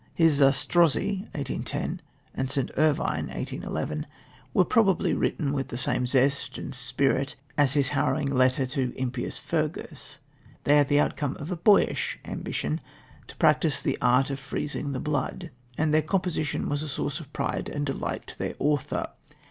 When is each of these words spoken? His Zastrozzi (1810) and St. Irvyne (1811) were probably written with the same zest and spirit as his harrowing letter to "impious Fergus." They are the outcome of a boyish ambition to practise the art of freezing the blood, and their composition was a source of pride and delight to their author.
His 0.15 0.39
Zastrozzi 0.41 1.29
(1810) 1.35 2.01
and 2.33 2.49
St. 2.49 2.71
Irvyne 2.75 3.27
(1811) 3.27 4.07
were 4.51 4.65
probably 4.65 5.13
written 5.13 5.53
with 5.53 5.67
the 5.67 5.77
same 5.77 6.07
zest 6.07 6.57
and 6.57 6.73
spirit 6.73 7.35
as 7.55 7.73
his 7.73 7.89
harrowing 7.89 8.31
letter 8.33 8.65
to 8.65 8.93
"impious 8.99 9.37
Fergus." 9.37 10.17
They 10.63 10.79
are 10.79 10.83
the 10.83 10.99
outcome 10.99 11.37
of 11.39 11.51
a 11.51 11.55
boyish 11.55 12.17
ambition 12.25 12.81
to 13.27 13.35
practise 13.35 13.79
the 13.83 13.95
art 14.01 14.31
of 14.31 14.39
freezing 14.39 14.93
the 14.93 14.99
blood, 14.99 15.51
and 15.77 15.93
their 15.93 16.01
composition 16.01 16.67
was 16.67 16.81
a 16.81 16.89
source 16.89 17.19
of 17.19 17.31
pride 17.31 17.69
and 17.69 17.85
delight 17.85 18.25
to 18.25 18.39
their 18.39 18.55
author. 18.57 19.07